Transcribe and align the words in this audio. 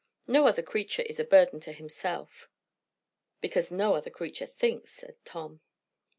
No 0.25 0.47
other 0.47 0.63
creature 0.63 1.03
is 1.03 1.19
a 1.19 1.23
burden 1.23 1.59
to 1.59 1.71
himself." 1.73 2.49
"Because 3.39 3.69
no 3.69 3.93
other 3.93 4.09
creature 4.09 4.47
thinks," 4.47 4.93
said 4.93 5.23
Tom. 5.25 5.61